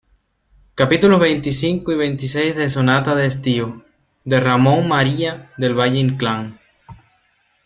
[0.73, 3.85] capítulos veinticinco y veintiséis de Sonata de estío,
[4.25, 6.59] de Ramón María del Valle-Inclán.